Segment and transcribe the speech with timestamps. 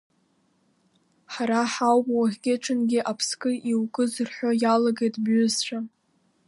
[1.33, 5.79] Ҳара ҳауп уахгьы-ҽынгьы аԥскы иукыз рҳәо иалагеит бҩызцәа!